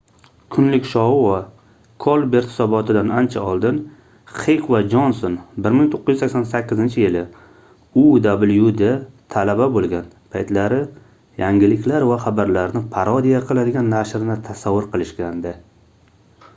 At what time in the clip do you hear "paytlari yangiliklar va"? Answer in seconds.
10.37-12.19